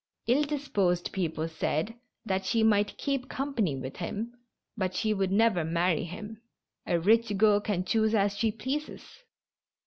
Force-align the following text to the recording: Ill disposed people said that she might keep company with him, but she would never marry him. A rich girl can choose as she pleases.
Ill 0.25 0.41
disposed 0.41 1.11
people 1.11 1.47
said 1.47 1.93
that 2.25 2.43
she 2.43 2.63
might 2.63 2.97
keep 2.97 3.29
company 3.29 3.75
with 3.75 3.97
him, 3.97 4.33
but 4.75 4.95
she 4.95 5.13
would 5.13 5.31
never 5.31 5.63
marry 5.63 6.05
him. 6.05 6.41
A 6.87 6.99
rich 6.99 7.37
girl 7.37 7.59
can 7.59 7.85
choose 7.85 8.15
as 8.15 8.35
she 8.35 8.51
pleases. 8.51 9.03